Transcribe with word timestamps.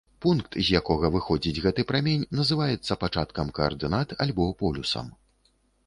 Пункт, 0.25 0.55
з 0.67 0.79
якога 0.79 1.11
выходзіць 1.15 1.61
гэты 1.67 1.85
прамень, 1.93 2.25
называецца 2.41 2.99
пачаткам 3.05 3.55
каардынат 3.59 4.19
альбо 4.27 4.53
полюсам. 4.65 5.17